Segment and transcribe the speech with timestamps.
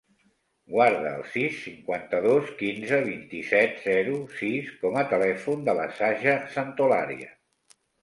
[0.75, 7.35] Guarda el sis, cinquanta-dos, quinze, vint-i-set, zero, sis com a telèfon de la Saja Santolaria.